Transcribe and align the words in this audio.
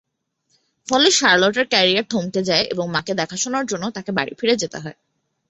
ফলে 0.87 1.09
শার্লেটের 1.11 1.65
ক্যারিয়ার 1.67 2.09
থমকে 2.09 2.41
যায় 2.43 2.65
এবং 2.65 2.85
মাকে 2.95 3.13
দেখাশোনার 3.13 3.65
জন্য 3.65 3.85
তাকে 3.95 4.11
বাড়ি 4.11 4.33
ফিরে 4.39 4.55
যেতে 4.55 4.77
হয়। 4.83 4.97